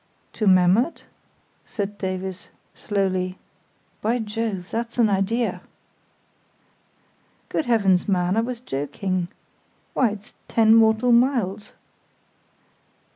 [0.33, 1.03] "To Memmert?"
[1.63, 3.37] said Davies, slowly;
[4.01, 4.71] "by Jove!
[4.71, 5.61] that's an idea!"
[7.49, 8.35] "Good Heavens, man!
[8.35, 9.27] I was joking.
[9.93, 11.73] Why, it's ten mortal miles."